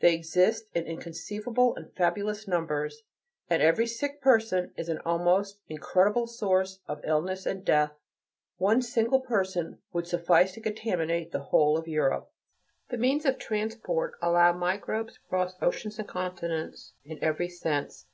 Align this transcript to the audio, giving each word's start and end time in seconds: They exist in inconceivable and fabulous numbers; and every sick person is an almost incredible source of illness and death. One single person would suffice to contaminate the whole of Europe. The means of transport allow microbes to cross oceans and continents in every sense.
They 0.00 0.12
exist 0.12 0.64
in 0.74 0.86
inconceivable 0.86 1.76
and 1.76 1.94
fabulous 1.94 2.48
numbers; 2.48 3.04
and 3.48 3.62
every 3.62 3.86
sick 3.86 4.20
person 4.20 4.72
is 4.76 4.88
an 4.88 4.98
almost 5.04 5.60
incredible 5.68 6.26
source 6.26 6.80
of 6.88 7.00
illness 7.04 7.46
and 7.46 7.64
death. 7.64 7.92
One 8.56 8.82
single 8.82 9.20
person 9.20 9.78
would 9.92 10.08
suffice 10.08 10.54
to 10.54 10.60
contaminate 10.60 11.30
the 11.30 11.38
whole 11.54 11.78
of 11.78 11.86
Europe. 11.86 12.32
The 12.88 12.98
means 12.98 13.24
of 13.24 13.38
transport 13.38 14.14
allow 14.20 14.52
microbes 14.52 15.14
to 15.14 15.20
cross 15.28 15.54
oceans 15.62 15.96
and 16.00 16.08
continents 16.08 16.94
in 17.04 17.22
every 17.22 17.48
sense. 17.48 18.06